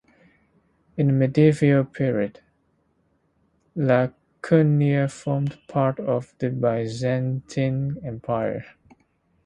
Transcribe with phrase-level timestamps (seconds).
[0.97, 2.39] In the medieval period,
[3.75, 8.65] Laconia formed part of the Byzantine Empire.